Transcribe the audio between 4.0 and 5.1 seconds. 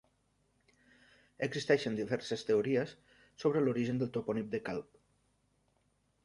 del topònim de Calp.